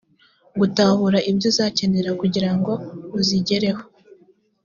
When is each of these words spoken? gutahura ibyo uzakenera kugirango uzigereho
gutahura 0.59 1.17
ibyo 1.29 1.47
uzakenera 1.51 2.11
kugirango 2.21 2.71
uzigereho 3.19 3.81